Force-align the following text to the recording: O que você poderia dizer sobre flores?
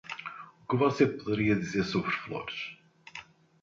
O 0.65 0.71
que 0.71 0.75
você 0.75 1.05
poderia 1.05 1.55
dizer 1.55 1.83
sobre 1.83 2.09
flores? 2.09 2.75